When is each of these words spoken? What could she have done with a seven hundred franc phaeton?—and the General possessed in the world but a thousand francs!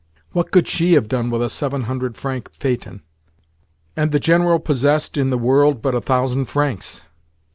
What 0.31 0.49
could 0.49 0.67
she 0.67 0.93
have 0.93 1.07
done 1.07 1.29
with 1.29 1.43
a 1.43 1.47
seven 1.51 1.81
hundred 1.83 2.17
franc 2.17 2.51
phaeton?—and 2.53 4.11
the 4.11 4.19
General 4.19 4.59
possessed 4.59 5.15
in 5.15 5.29
the 5.29 5.37
world 5.37 5.79
but 5.79 5.93
a 5.93 6.01
thousand 6.01 6.45
francs! 6.45 7.01